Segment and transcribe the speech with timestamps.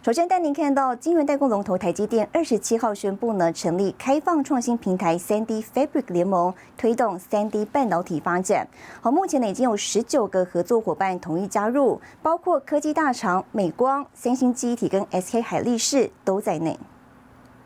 [0.00, 8.66] 首先带您看到，晶圆代工龙头台积电二十七号宣布呢，成立开放创新平台三 D Fabric 联盟，推动三 D 半导体发展。
[9.02, 16.78] 好，目前呢已经有十九个合作伙伴同意加入，包括科技大厂美光、三星记忆体跟 SK 海力士都在内。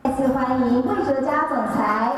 [0.04, 2.12] 再次欢迎魏哲家总裁。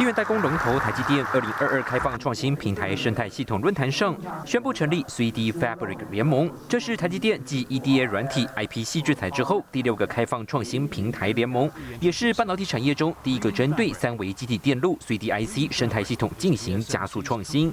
[0.00, 17.70] 晶圆代工龙头台积电二零二二开放创新平台生态系统论坛上宣布成立 3D Fabric 联盟，这是台积电继 EDA 软体 IP 系制裁之后第六个开放创新平台联盟，也是半导体产业中第一个针对三维基体电路 3DIC 生态系统进行加速创新。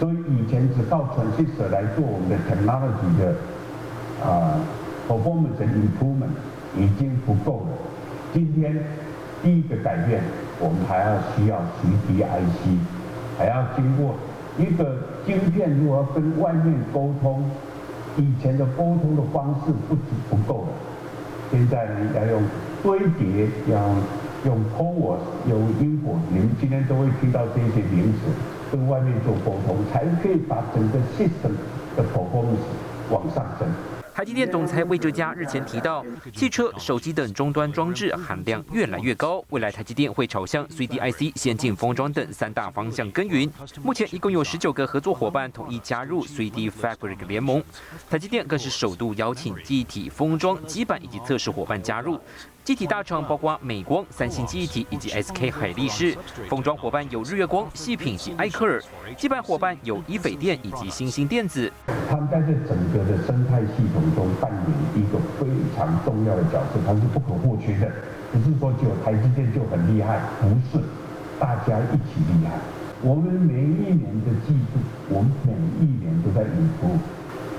[0.00, 4.58] 所以以前只靠 transistor 来做我们的 technology 的啊
[5.06, 6.32] performance improvement
[6.76, 7.78] 已经不够了，
[8.34, 8.76] 今天
[9.40, 10.20] 第一个改变。
[10.60, 12.78] 我们还要需要 3D IC，
[13.38, 14.14] 还要经过
[14.58, 17.42] 一个晶片，如果要跟外面沟通，
[18.18, 20.66] 以前的沟通的方式不足不够，
[21.50, 22.42] 现在呢要用
[22.82, 23.80] 堆叠，要
[24.44, 28.18] 用 CoWoS，用因果你们今天都会听到这些名词，
[28.70, 31.56] 跟外面做沟通，才可以把整个 system
[31.96, 32.60] 的 performance
[33.10, 33.99] 往上升。
[34.20, 36.04] 台积电总裁魏哲嘉日前提到，
[36.34, 43.50] 汽车、手机等终端装置含量越来越高，未来台积电会朝向 CDIC、先进封装等三大方向耕耘。
[43.82, 47.64] 目前一共有十九个合作伙伴同意加入 CD Fabric 联盟，
[48.10, 52.20] 台积电更是首度邀请机体封装基板以及测试伙伴加入。
[52.62, 56.14] 机体大厂包括美光、三星记忆体以及 SK 海力士，
[56.48, 58.82] 封装伙伴有日月光、细品及艾克尔，
[59.16, 61.72] 基板伙伴有伊斐电以及新兴电子。
[62.08, 67.90] 他们在这整个的生态系统中扮演一个非常重要的角色，它是不可或缺的。
[68.30, 70.84] 不是说只有台积电就很厉害，不是，
[71.38, 72.52] 大家一起厉害。
[73.00, 76.98] 我们每一年的季度，我们每一年都在进步，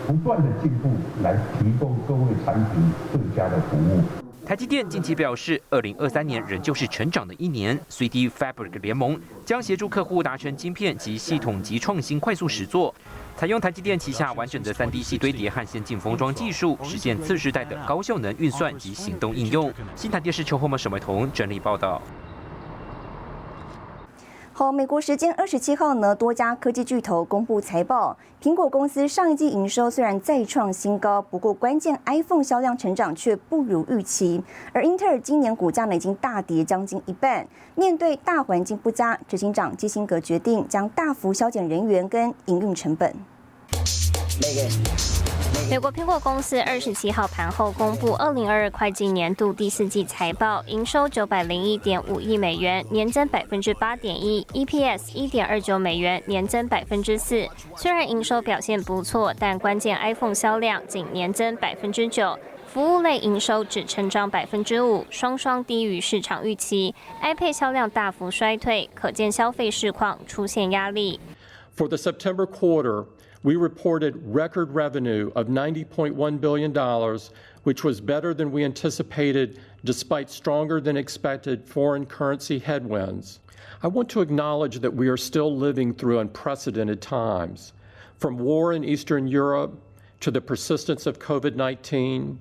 [0.06, 0.90] 不断的进步
[1.24, 4.21] 来提供各位产品最佳的服务。
[4.52, 7.80] 台积电近期表示，二零二三年仍旧是成长的一年。
[7.90, 12.94] 3D Fabric 联盟将协助客户达成晶片及系统级创新快速实作，
[13.38, 19.74] 采用台积电旗下完整的 3D 系堆叠和先进封装技术，实现次世代的高效能运算及行动应用。
[19.96, 22.02] 新台电视邱后门沈伟彤整理报道。
[24.70, 28.18] 美国时间二十七号呢，多家科技巨头公布财报。
[28.44, 34.44] 苹果公司上一季营收虽然再创新高，不过关键 iPhone 销量成长却不如预期。
[34.74, 37.48] 而英特尔今年股价呢已经大跌将近一半。
[37.76, 43.16] 面对大环境不佳，执行长基辛格决定将大幅削减人员跟营运成本。
[45.72, 57.48] 美国苹果公司二十七号盘后公布二零二二会计年度第四季财报，营收九百零一点五亿美元，年增百分之八点一；EPS 一点二九美元，年增百分之四。
[57.78, 62.38] 虽然营收表现不错，但关键 iPhone 销量仅年增百分之九，
[62.68, 66.94] 服务类营收只成长百分之五，双双低于市场预期。
[67.24, 71.22] iPad 销量大幅衰退，可见消费市况出现压力。
[71.78, 73.06] For the September quarter.
[73.44, 77.20] We reported record revenue of $90.1 billion,
[77.64, 83.40] which was better than we anticipated despite stronger than expected foreign currency headwinds.
[83.82, 87.74] I want to acknowledge that we are still living through unprecedented times.
[88.20, 89.82] From war in Eastern Europe
[90.20, 92.40] to the persistence of COVID 19,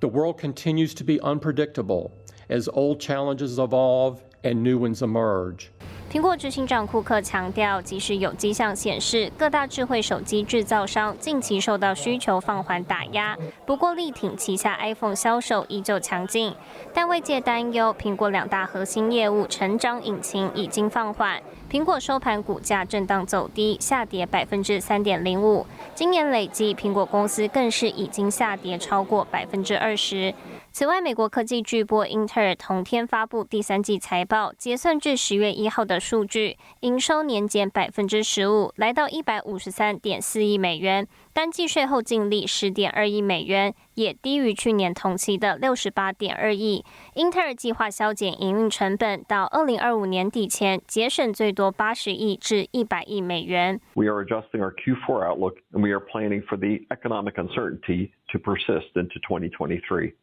[0.00, 2.12] the world continues to be unpredictable
[2.50, 5.70] as old challenges evolve and new ones emerge.
[6.12, 16.54] 苹果执行长库克强调，即使有迹象显示各大智慧手机制造商近期受到需求放缓打压，不过力挺旗下 iPhone 销售依旧强劲。
[16.92, 21.40] 但外界担忧，苹果两大核心业务成长引擎已经放缓。
[21.74, 25.66] 苹果收盘股价震荡走低，下跌百分之三点零五。
[25.92, 30.32] 今年累计，苹果公司更是已经下跌超过百分之二十。
[30.70, 46.84] 此外，美国科技巨擘英特尔同天发布第三季财报，结算至十月一号的数据，营收年减百分之十五，来到一百五十三点四亿美元，单季税后净利十点二亿美元，也低于去年同期的六十八点二亿。
[47.16, 53.80] 英特尔计划削减营运成本，到二零二五年底前节省最多八十亿至一百亿美元。
[53.94, 58.94] We are adjusting our Q4 outlook, and we are planning for the economic uncertainty to persist
[58.94, 60.14] into 2023.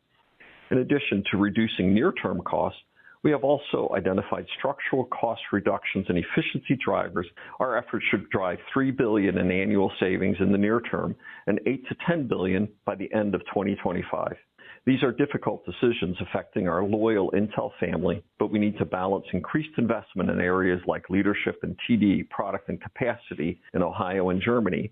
[0.69, 2.79] In addition to reducing near-term costs,
[3.23, 7.27] We have also identified structural cost reductions and efficiency drivers.
[7.59, 11.15] Our efforts should drive 3 billion in annual savings in the near term
[11.45, 14.35] and 8 to 10 billion by the end of 2025.
[14.87, 19.77] These are difficult decisions affecting our loyal Intel family, but we need to balance increased
[19.77, 24.91] investment in areas like leadership and TD product and capacity in Ohio and Germany.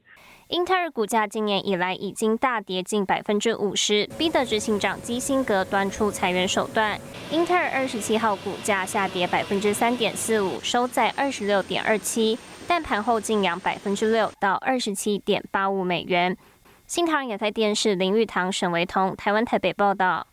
[0.50, 7.00] 英特尔股价今年以来已经大跌近百分之五十，逼得执行长基辛格端出裁员手段。
[7.30, 12.36] 英特尔二十七号股价下跌百分之三点四五，收在二十六点二七，
[12.68, 16.36] 但盘后净扬百分之六到二十七点八五美元。
[16.88, 20.26] 新唐人也在电视林玉堂、沈维彤，台湾台北报道。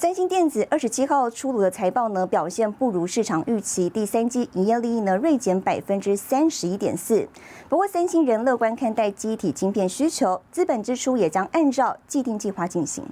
[0.00, 7.28] 三星电子二十七号出炉的财报呢，表现不如市场预期，第三季营业利益呢锐减百分之三十一点四。
[7.68, 13.04] 不过，三星仍乐观看待机体晶片需求，资本支出也将按照既定计划进行。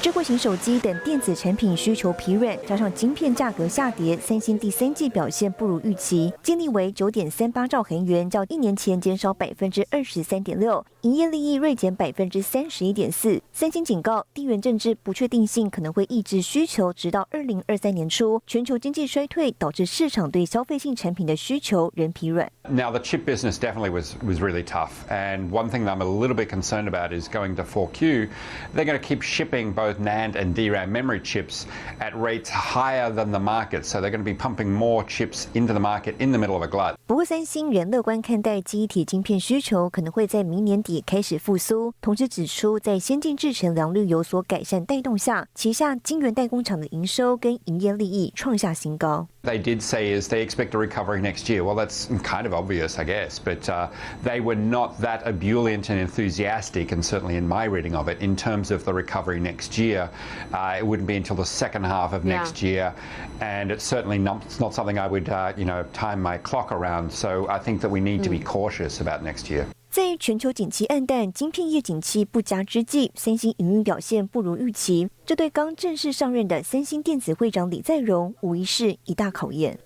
[0.00, 13.41] 智慧型手机等电子产品需求疲软，加上晶片价格下跌，三星第三季表现不如预期，净利为九点三八兆韩元，较一年前减少百分之二十三点六，营业利益锐减百分之三十一点四。
[13.51, 22.49] 三星警告，地缘政治不确定性可能会抑制需求，直到二零二三年初，全球经济衰退导致市场对消费性产品的需求仍疲软。
[22.69, 26.35] Now the chip business definitely was was really tough, and one thing that I'm a little
[26.35, 28.29] bit concerned about is going to 4Q.
[28.73, 31.65] They're going to keep shipping both NAND and DRAM memory chips
[31.99, 35.73] at rates higher than the market, so they're going to be pumping more chips into
[35.73, 36.95] the market in the middle of a glut.
[37.05, 49.27] 不过，三星仍乐观看待记忆体晶片需求可能会在明年 底开始复苏，同时指出，在先进制程良率有所改善带动下，旗下晶圆代工厂的营收跟营业利益创下新高。
[49.43, 51.65] They did say is they expect a recovery next year.
[51.65, 53.89] Well, that's kind of obvious, I guess, but uh,
[54.23, 58.37] they were not that ebullient and enthusiastic, and certainly in my reading of it, in
[58.37, 60.09] terms of the recovery next year.
[60.53, 62.93] Uh, it wouldn't be until the second half of next year,
[63.41, 66.71] and it's certainly not, it's not something I would, uh, you know, time my clock
[66.71, 67.11] around.
[67.11, 69.67] So I think that we need to be cautious about next year.
[69.98, 79.76] 在全球景气暗淡、晶片业景气不佳之际，三星营运表现不如预期，这对刚正式上任的三星电子会长李在镕无疑是一大考验。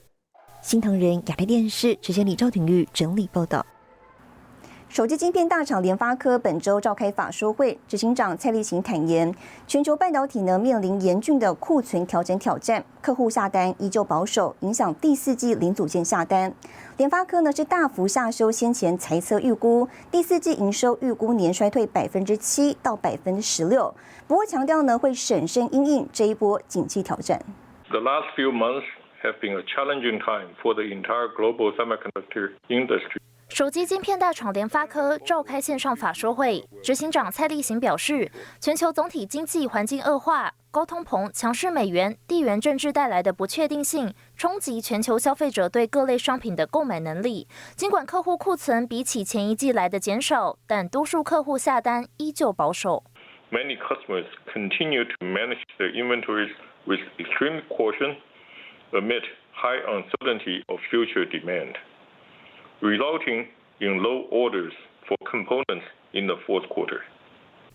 [0.61, 3.65] 新唐人亚太电视执行李赵廷玉整理报道。
[4.93, 9.35] 手机晶片大厂联发科本周召开法说会，执行长蔡立行坦言，
[9.67, 16.53] 全球半导体呢面临严峻的库存调整挑战，客户下单依旧保守，影响第四季零组件下单。
[16.99, 23.95] 联发科呢是大幅下修先前财测预估，第四季营收预估年衰退百分之七到百分之十六，
[24.29, 27.41] 不过强调呢会审慎应应这一波景气挑战。
[27.89, 28.85] The last few months
[29.23, 33.23] have been a challenging time for the entire global semiconductor industry.
[33.53, 47.47] 手机晶片大厂联发科召开线上法说会，执行长蔡立行表示，全球总体经济环境恶化、高通膨、强势美元、地缘政治带来的不确定性，冲击全球消费者对各类商品的购买能力。
[47.77, 53.05] 尽管客户库存比起前一季来的减少，但多数客户下单依旧保守。
[53.51, 56.53] Many customers continue to manage their inventories
[56.87, 58.17] with extreme caution
[58.93, 61.75] amid high uncertainty of future demand,
[62.83, 63.47] resulting
[63.79, 64.73] in low orders
[65.07, 67.01] for components in the fourth quarter.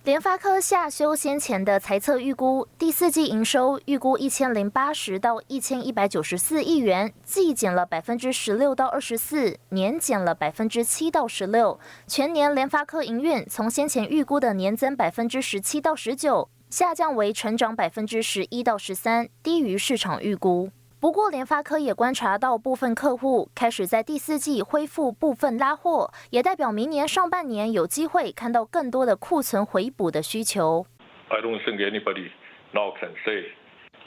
[0.03, 11.77] 联发科下修先前的财测预估，第四季营收预估一千零八十到一千一百九十四亿元，季减了百分之十六到二十四，年减了百分之七到十六。
[12.05, 20.69] 全年联发科营运从先前预估的年增百分之十七到十九，下降为成长百分之十一到十三，低于市场预估。
[21.00, 30.86] 不过，联发科也观察到部分客户开始在第四季恢复部分拉货，也代表明年上半年有机会看到更多的库存回补的需求。
[31.28, 32.30] I don't think anybody
[32.72, 33.46] now can say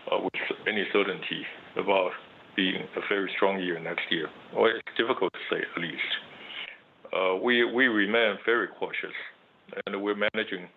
[0.09, 0.31] uh, with
[0.65, 1.45] any certainty
[1.75, 2.13] about
[2.55, 4.29] being a very strong year next year.
[4.53, 6.00] Well, it's difficult to say at least.
[7.12, 9.15] Uh, we, we remain very cautious
[9.85, 10.69] and we're managing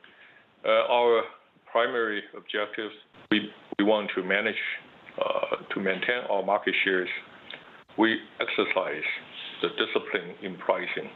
[0.65, 1.23] uh, our
[1.71, 2.95] primary objectives.
[3.31, 4.82] We, we want to manage uh,
[5.70, 7.10] To maintain our market shares.
[7.96, 9.06] We exercise
[9.62, 11.10] the discipline in pricing.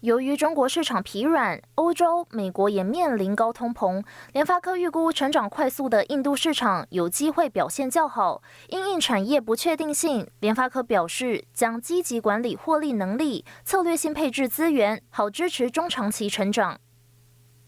[0.00, 4.04] 由于中国市场疲软，欧洲、美国也面临高通膨，
[4.34, 8.42] 联发科预估成长快速的印度市场有机会表现较好。
[8.68, 16.78] 因应产业不确定性，联发科表示将积极管理获利能力，策略性配置资源，好支持中长期成长。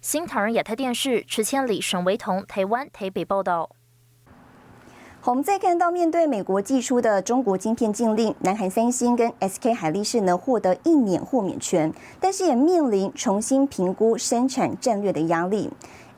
[0.03, 3.71] 新唐人亚太电视池千里、沈维彤，台湾台北报道。
[5.27, 15.69] 我们再看到，面对美国寄出的中国晶片禁令，南韩三星跟 SK 海力士呢获得一年豁免权，但是也面临重新评估生产战略的压力。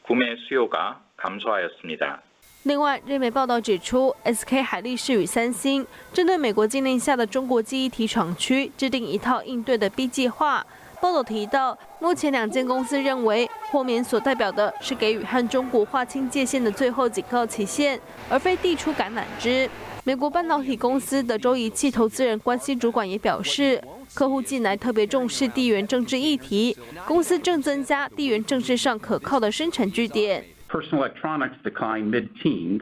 [0.02, 2.22] 구매 수요가 감소하였습니다.
[2.64, 10.66] 另外，日媒报道指出，SK 海力士与三星针对美国禁令下的中国记忆体厂区制定一套应对的 B 计划。
[11.01, 17.99] 报道提到，目前两间公司认为豁免所代表的是给予和中国划清界限的最后警告期限，
[18.29, 19.69] 而非递出橄榄枝。
[20.03, 23.81] 美国半导体公司德州仪器投资人关系主管也表示，
[24.13, 30.43] 客户近来特别重视地缘政治议题，公司正增加地缘政治上可靠的生产据点。
[30.69, 32.81] Personal electronics decline mid-teens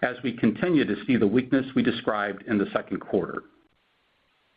[0.00, 3.42] as we continue to see the weakness we described in the second quarter.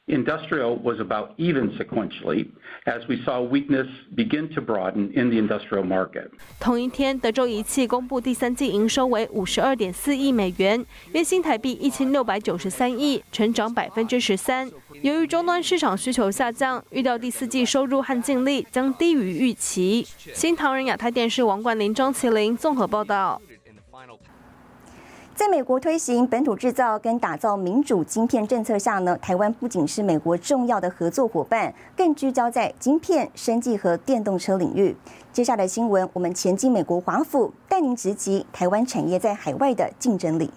[0.08, 2.52] Industrial was about even sequentially
[2.86, 6.30] as we saw weakness begin to broaden in the industrial market.
[6.60, 14.72] 同一天，德州仪器公布第三季营收为五十二点四亿美元，约新台币一千六百九十三亿，成长百分之十三。
[15.02, 20.06] 由于终端市场需求下降，预料第四季收入和净利将低于预期。
[20.36, 23.42] 新唐人亚太电视王冠林、张麒麟综合报道。
[25.36, 34.96] 在美国推行本土制造跟打造民主晶片政策下呢，台湾不仅是美国重要的合作伙伴，更聚焦在晶片、生技和电动车领域。
[35.34, 40.50] 接下来新闻，我们前进美国华府，带您直击台湾产业在海外的竞争力。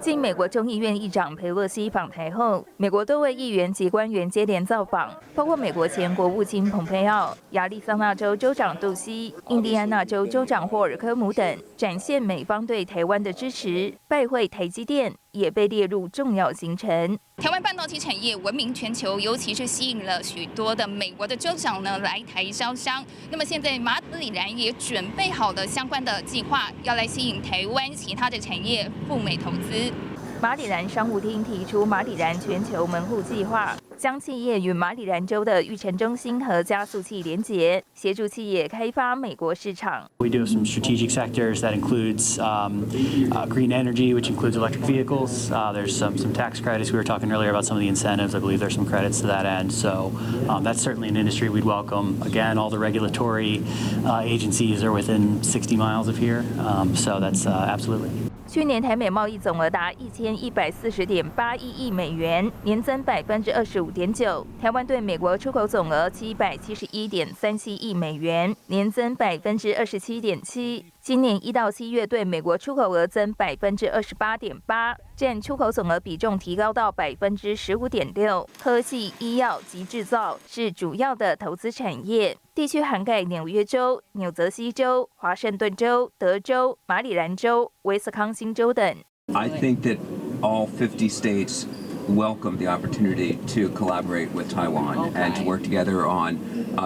[0.00, 13.92] 经美国众议院议长佩洛西访台后，美国多位议员及官员接连造访，包括美国前国务卿蓬佩奥、亚利桑那州州长杜西、印第安纳州州长霍尔科姆等，展现美方对台湾的支持。
[14.06, 17.18] 拜会台积电也被列入重要行程。
[17.36, 23.04] 台湾半导体产业闻名全球，尤其是吸引了许多的美国的州长呢来台招商。
[23.30, 29.92] 那么现在马里兰也准备好了相关的计划，要来吸引台湾其他的产业赴美投资。
[30.41, 33.75] 马里兰商务厅提出马里兰全球门户计划。
[34.03, 40.11] 将企业与马里兰州的育成中心和加速器连结，协助企业开发美国市场。
[40.17, 42.83] We do some strategic sectors that includes um,
[43.31, 45.49] uh, green energy, which includes electric vehicles.
[45.49, 46.91] Uh, there's some some tax credits.
[46.91, 48.35] We were talking earlier about some of the incentives.
[48.35, 49.71] I believe there's some credits to that end.
[49.71, 50.11] So
[50.49, 52.21] um, that's certainly an industry we'd welcome.
[52.23, 53.63] Again, all the regulatory
[54.05, 58.26] uh, agencies are within 60 miles of here, um, so that's uh, absolutely.
[58.48, 64.46] 去年台美贸易总额达一千一百四十点八一亿美元，年增百分之二十五点九。
[64.58, 70.86] 台湾对美国出口总额七百七十一点三七亿美元，年增百分之二十七点七。
[71.08, 78.46] 今年一到七月对美国出口额增百分之二十八点八，占出口总额比重提高到百分之十五点六。
[78.62, 88.84] 科技、医药及制造是主要的投资产业，地区涵盖纽约州、纽泽西州、华盛顿州、德州、马里兰州、威斯康星州等。
[89.32, 89.96] I think that
[90.42, 91.64] all fifty states
[92.08, 96.36] welcome the opportunity to collaborate with Taiwan and to work together on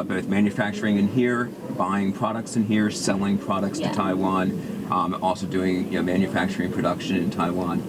[0.07, 1.45] both manufacturing in here.
[1.77, 7.17] buying products in here, selling products to Taiwan, um, also doing you know, manufacturing production
[7.17, 7.83] in Taiwan.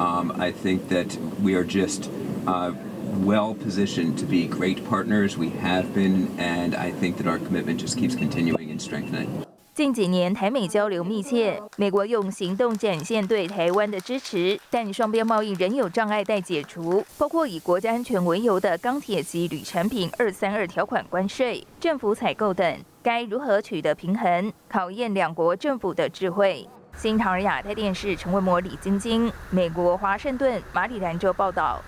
[0.00, 2.10] Um, I think that we are just
[2.46, 2.72] uh,
[3.18, 5.36] well positioned to be great partners.
[5.36, 9.47] We have been, and I think that our commitment just keeps continuing and strengthening.
[9.78, 26.68] 近几年台美交流密切，美国用行动展现对台湾的支持，但双边贸易仍有障碍待解除，包括以国家安全为由的钢铁及铝产品二三二条款关税、政府采购等，该如何取得平衡，考验两国政府的智慧。
[26.96, 31.80] 新唐人亚太电视陈文模、李晶晶，美国华盛顿、马里兰州报道。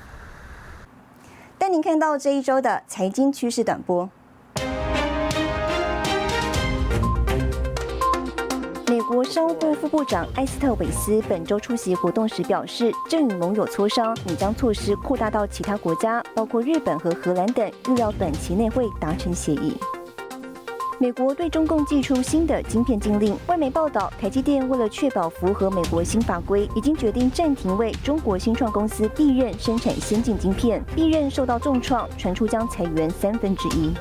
[1.59, 4.09] 带您看到这一周的财经趋势短波。
[9.12, 19.76] 国商务部副部长埃斯特韦斯本周出席活动时表示，正与盟友磋商，拟将措施扩大到其他国家，包括日本和荷兰等，预料短期内会达成协议。
[21.00, 23.37] 美国对中共寄出新的晶片禁令。
[23.49, 30.81] 外媒报道，台积电为了确保符合美国新法规，已经决定暂停为中国新创公司必任生产先进晶片。
[30.95, 33.93] 必任受到重创，传出将裁员三分之一。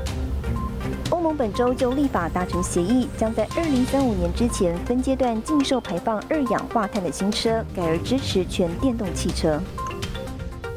[1.12, 9.60] 欧盟本周就立法达成协议，将在二零三五年之前分阶段禁售排放二氧化碳的新车，改而支持全电动汽车。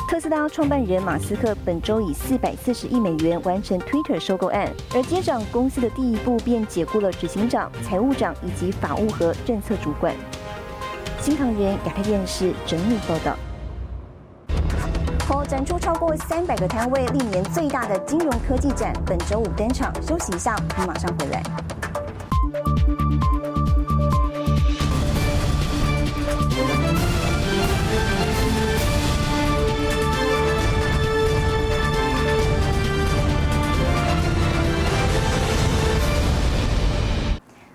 [0.09, 10.15] 特斯拉创办人马斯克本周以四百四十亿美元完成 Twitter 收购案，而接掌公司的第一步便解雇了执行长、财务长以及法务和政策主管。
[11.21, 13.37] 新唐人亚太电视整理报道。
[15.45, 19.93] 展出超过三百个摊位，历年最大的金融科技展本周五登场。
[20.03, 21.43] 休息一下，我们马上回来。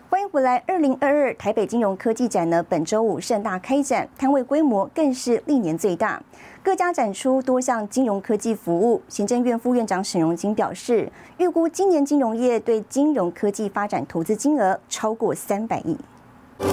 [0.09, 6.21] 欢迎回来，二零二二台北金融科技展呢，本周五盛大开展，摊位规模更是历年最大，
[6.67, 9.01] 各家展出多项金融科技服务。
[9.07, 15.97] 行政院副院长沈荣金表示，预估今年金融业对金融科技发展投资金额超过三百亿。
[16.59, 16.67] 金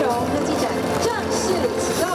[0.00, 2.08] 融科技展正式启动。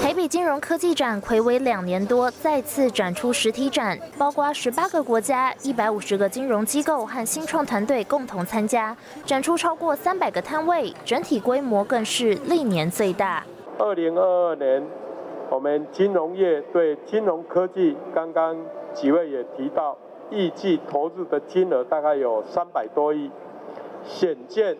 [0.00, 13.42] 台北金融科技展魁违两年多，再次展出实体展，包括十八个国家、一百五十个金融机构和新创团队共同参加，展出超过三百个摊位，整体规模更是历年最大。
[13.78, 14.82] 二零二二年，
[15.50, 18.56] 我们金融业对金融科技，刚刚
[18.92, 19.96] 几位也提到，
[20.30, 23.30] 预计投入的金额大概有三百多亿，
[24.04, 24.76] 显见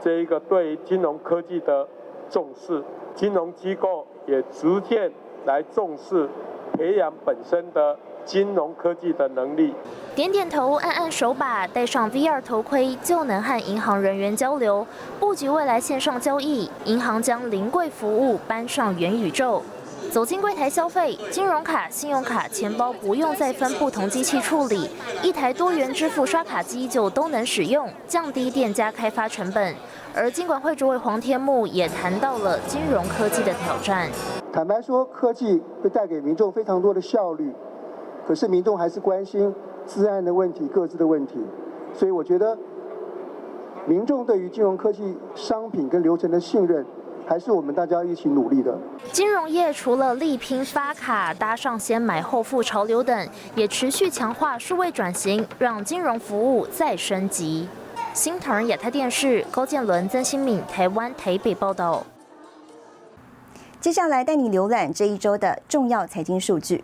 [0.00, 1.88] 这一个对金融科技的
[2.28, 2.82] 重视，
[3.14, 4.06] 金融机构。
[4.24, 5.10] 也逐渐
[5.46, 6.28] 来重视
[6.74, 9.74] 培养本身的金融科技的能力。
[10.14, 14.86] 点点头，按按手把，戴上 VR 头盔，就能和银行人员交流。
[15.18, 19.62] 布局未来线上交易，银行将临柜服务搬上元宇宙。
[20.10, 24.90] 走进柜台消费，金融卡、信用卡、钱包不用再分不同机器处理，
[25.22, 29.74] 一台多元支付刷卡机就都能使用，降低店家开发成本。
[30.14, 34.10] 而金管会主委黄天木也谈到了金融科技的挑战。
[34.52, 37.50] 坦白说，科技会带给民众非常多的效率，
[38.32, 39.54] 可是民众还是关心
[39.86, 41.34] 治安的问题、各自的问题。
[41.92, 42.56] 所以我觉得，
[43.84, 46.82] 民众对于金融科技商品跟流程的信任，
[47.26, 48.74] 还是我们大家一起努力的。
[49.12, 57.68] 金融业除了力拼发卡、搭上先买后付潮流等，也持续强化数位转型，让金融服务再升级。
[58.14, 62.02] 新唐人亚太电视高建伦、曾新敏，台湾台北报道。
[63.78, 66.82] 接下来带你浏览这一周的重要财经数据。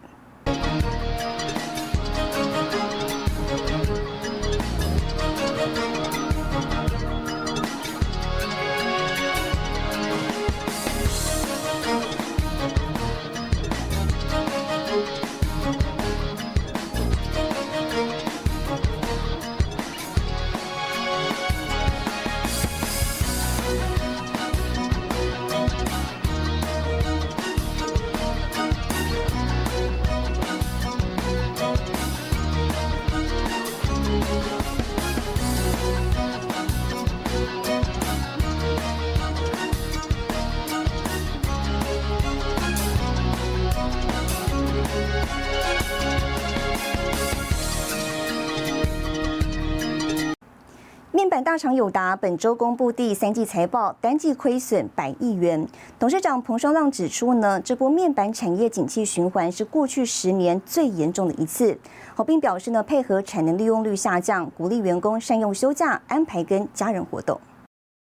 [51.58, 55.66] 厂友达本周公布第三季财报，单季亏损百亿元。
[55.98, 61.76] 董事长彭双浪指出呢，这波面板产业景气循环是过去十年最严重的一次。
[62.14, 67.40] 好，并表示呢，配合产能利用率下降，鼓励员工善用休假，安排跟家人活动。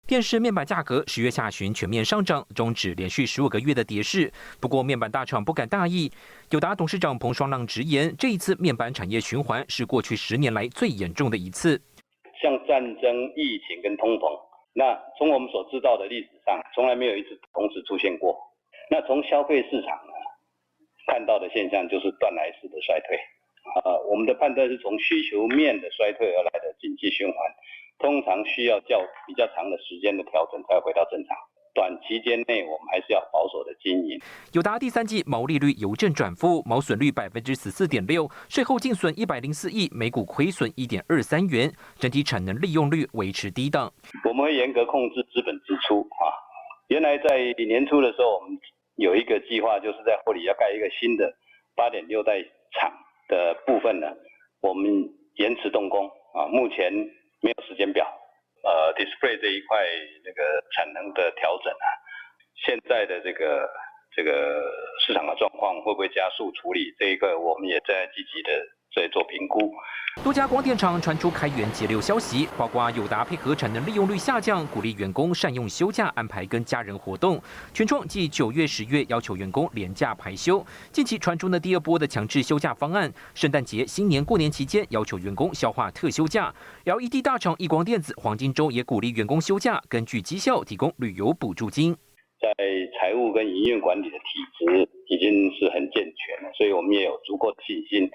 [0.07, 4.31] 电视面板价格十月下旬全面上涨，终止连续十五个月的跌势。
[4.59, 6.11] 不过面板大厂不敢大意，
[6.49, 11.81] 友达董事长彭双浪直言，这一次面板产业循环是过去十年来最严重的一次。
[12.75, 14.37] 战争、疫情跟通膨，
[14.73, 18.35] 那从我们所知道的历史上，从来没有一次同时出现过。
[18.91, 20.13] 那从消费市场呢，
[21.07, 23.17] 看到的现象就是断崖式的衰退。
[23.79, 27.37] 啊，我们的判断是从需求面的衰退而来的经济循环，
[27.97, 31.37] 通常需要较比较长的时间的调整才回到正常。
[31.75, 34.17] 短期间内，我们还是要保守的经营。
[34.53, 43.91] 友达第三季毛利率由正转负，毛损率百分之十四点六，税后净损一百零四亿，每股亏损一点二三元，整体产能利用率维持低档。
[44.23, 46.31] 我们会严格控制资本支出啊。
[46.87, 48.57] 原来在年初的时候，我们
[48.95, 51.29] 有一个计划，就是在后里要盖一个新的
[51.75, 52.89] 八点六代厂
[53.27, 54.07] 的部分呢，
[54.61, 54.87] 我们
[55.35, 56.93] 延迟动工啊，目前
[57.41, 58.07] 没有时间表。
[58.65, 59.85] 呃，display 这一块
[60.25, 61.87] 那个产能的调整啊，
[62.65, 63.69] 现在的这个
[64.15, 64.65] 这个
[65.05, 66.91] 市场的状况会不会加速处理？
[66.97, 69.73] 这一块我们也在积极的在做评估。
[70.23, 77.37] 多家光电厂传出开源节流消息，包括友达配合产能利用率下降，鼓励员工善用休假安排跟家人活动。
[77.73, 80.65] 全创继九月、十月要求员工连假排休。
[80.93, 86.53] 近期传出呢第二波的强制休假方案，圣诞节、新年过年期间要求员工消化特休假。
[86.85, 91.93] LED 大厂亿光电子、黄金周也鼓励员工休假，根据绩效提供旅游补助金。
[92.39, 92.49] 在
[92.97, 94.23] 财务跟营运管理的体
[94.57, 98.09] 制已经是很健全了，所以我们也有足够的信心。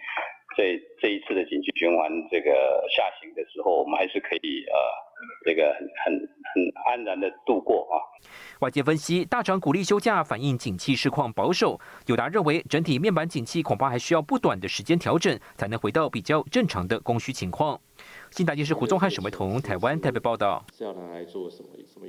[0.57, 2.51] 这这一次的景气循环这个
[2.95, 4.75] 下行的时候，我们还是可以呃，
[5.45, 6.15] 这个很很
[6.53, 7.95] 很安然的度过啊。
[8.61, 11.81] 外界分析，大厂鼓励休假，反映景气市况保守。
[12.07, 17.81] 友达认为，整体面板景气恐怕还需要不短的时间调整，才能回到比较正常的供需情况。
[18.31, 20.65] 新大电视胡宗汉、沈维彤，台湾台北报道。
[20.79, 21.69] 要拿来做什么？
[21.87, 22.07] 什么？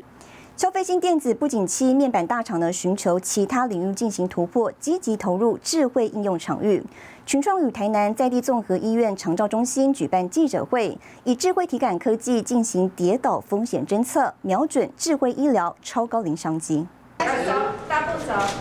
[0.58, 6.84] 消费性电子不景气，面板大厂呢寻求其他领域进行突破，积极投入智慧应用场域。
[7.26, 16.86] 群创与台南在地综合医院长照中心举办记者会，以智慧体感科技进行跌倒风险侦测，瞄准智慧医疗超高龄商机。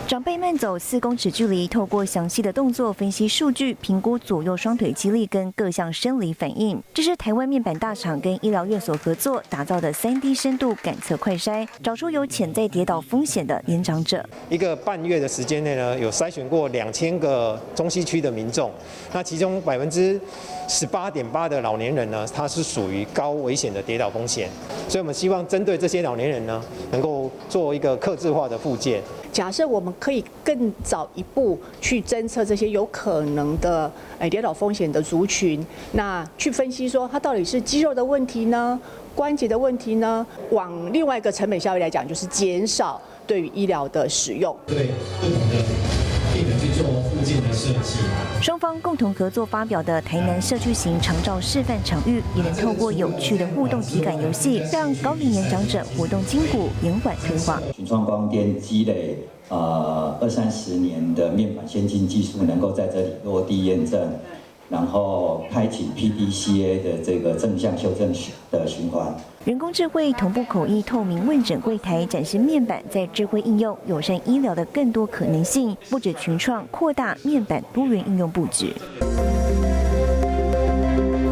[0.07, 6.81] 长辈慢走四公尺距离，透过详细的动作分析数据，评估左右双腿肌力跟各项生理反应。
[6.93, 14.23] 这是台湾面板大厂跟医疗院所合作打造的 3D 深度感测快筛，找出有潜在跌倒风险的年长者。
[14.49, 18.69] 一个半月的时间内呢，有筛选过两千个中西区的民众，
[19.13, 20.19] 那其中百分之
[20.67, 24.49] 十八点八的老年人呢，他是属于高危险的跌倒风险。
[24.89, 29.01] 所以我们希望针对这些老年人呢，能够做一个克制化的附件。
[29.31, 38.79] 假设我们可以更早一步去侦测这些有可能的诶跌倒风险的族群，那去分析说它到底是肌肉的问题呢，
[39.15, 40.25] 关节的问题呢？
[40.51, 44.55] 往另外一个成本效益来讲，就是减少对于医疗的使用。
[44.67, 44.87] 对
[45.19, 45.63] 不同的
[46.33, 47.99] 病人去做附近的设计。
[48.41, 57.61] 双方共同合作发表的台南社区型长照示范场域，也能透过有趣的互动体感游戏，让高龄年长者活动筋骨，延缓退化。
[57.75, 59.17] 群创光电积累
[59.51, 64.01] 呃二三十年的面板先进技术，能够在这里落地验证。
[64.69, 68.09] 然后开启 PDCA 的这个正向修正
[68.49, 69.13] 的循环。
[69.43, 75.75] 人工智慧同步口译透明问诊柜台，展示面板在智慧应用友善医疗的更多可能性。
[75.89, 78.73] 不止群创扩大面板多元应用布局。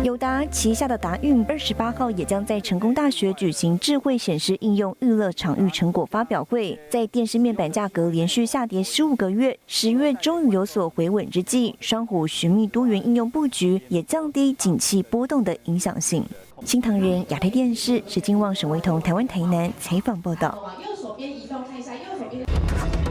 [0.09, 6.77] 友达旗下的达运二十八号也将在成功大学举行智慧显示应用娱乐场域成果发表会。
[6.89, 16.25] 在电视面板价格连续下跌十五个月，十月终于有所回稳之际，双虎寻觅多元应用布局，也降低景气波动的影响性。
[16.65, 20.57] 新唐人亚太电视是金旺沈维彤台湾台南采访报道。
[20.63, 22.43] 往右手边移动看一下，右手边。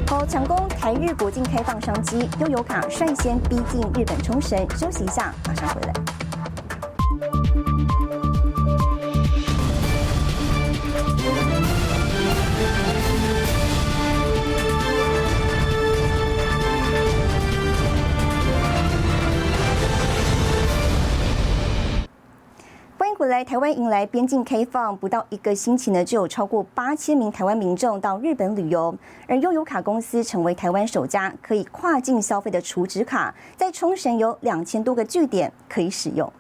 [0.09, 4.59] 好，抢攻台日国境开放商机，悠游卡率先逼近日本冲绳。
[4.77, 5.95] 休息一下，马上回来。
[23.29, 28.95] 来，台湾迎来边境开放不到一个星期呢，就有超过八千名台湾民众到日本旅游。
[29.27, 36.33] 而悠游卡公司成为台湾首家可以跨境消费的储值卡，在冲绳有两千多个据点可以使用。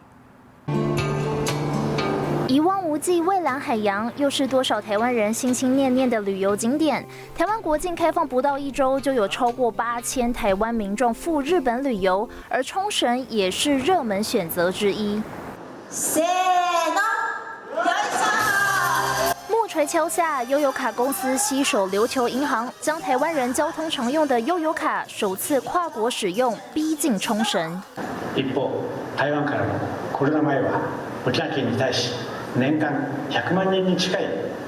[2.48, 7.04] 一望无际蔚蓝海洋，又是多少台湾人心心念念的旅游景点？
[7.36, 15.22] 台湾国境开放不到一周，就有超过八千台湾民众赴日本旅游，而冲绳也是热门选择之一。
[19.78, 27.80] 木锤敲下，悠游卡公司携手琉球銀行，将台湾人交通常用的悠游卡首次跨国使用，逼近冲绳。
[28.34, 28.72] 一方、
[29.16, 29.66] 台湾からの
[30.12, 30.80] コロナ前は
[31.24, 32.10] 沖縄県に対し
[32.56, 34.24] 年間100万人に近い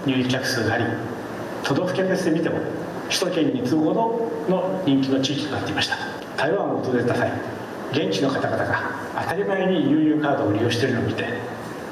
[0.07, 0.85] 入客数があり、
[1.65, 2.61] 都道府県別で見ても
[3.09, 5.97] 首都圏に次ぐほどの人気の地域となっていました。
[6.37, 7.33] 台湾を訪れた際、
[7.91, 8.81] 現地の方々が
[9.23, 11.27] 当たり前に悠々カードを利用しているのを見て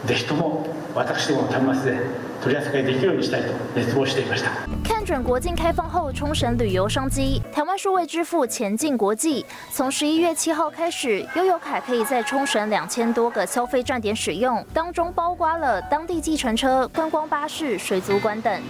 [0.06, 4.51] ぜひとも私どもの端末で取り扱いできるようにしたいと熱望していました。
[4.83, 9.45] 看准国境开放后冲绳旅游商机，台湾数位支付前进国际。
[9.71, 18.61] 从十一月七号开始，悠游卡可以在冲绳两千多个消费站点使用，当中包括了当地计程车、观光巴士、水族馆等。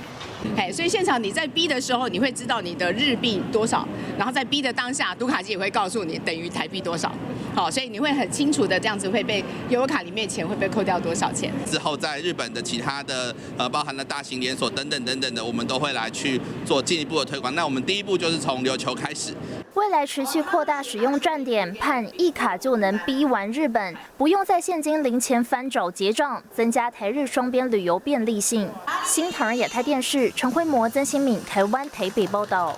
[0.56, 7.12] 哎，所以现场你在逼的时候，你会知道你的日币多少，然后在逼的当下，读卡机也会告诉你等于台币多少。
[7.54, 11.52] 好，所以你会很清楚的这样子会被悠游卡里面钱会被扣掉多少钱。
[11.66, 17.52] 之后在日本的其他的呃，包含了大型连锁等等等等的，我们都会来去做进一步的推广。
[17.54, 19.32] 那我们第一步就是从琉球开始，
[19.78, 28.68] 未来持续扩大使用站点，盼一卡就能逼完日本，不用在现金零钱翻找结账，增加台日双边旅游便利性。
[29.04, 32.76] 新唐人亚太电视陈辉模、曾新敏，台湾台北报道。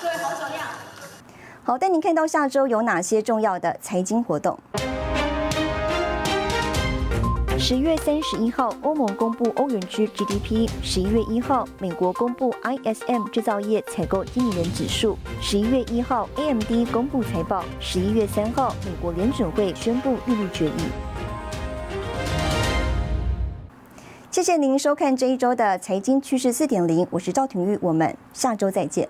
[0.00, 0.66] 各位好小亮。
[1.62, 4.58] 好，带您看到下周有哪些重要的财经活动。
[7.66, 20.72] 十月三十一号，欧盟公布欧元区 GDP；十一月一号，美国公布 ISM 制造业采购经理人指数；十一月一号，AMD 公布财报；十一月三号，美国联准会宣布利率决议。
[24.30, 29.08] 谢谢您收看这一周的财经趋势四点零，我是赵廷玉，我们下周再见。